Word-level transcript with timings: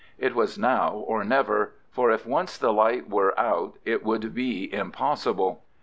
It 0.17 0.33
was 0.33 0.57
now 0.57 0.89
or 0.93 1.23
never, 1.23 1.73
for 1.91 2.09
if 2.09 2.25
once 2.25 2.57
the 2.57 2.73
light 2.73 3.07
were 3.07 3.39
out 3.39 3.77
it 3.85 4.03
would 4.03 4.33
be 4.33 4.73
impossible. 4.73 5.61